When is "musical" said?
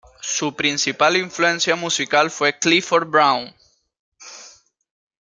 1.75-2.31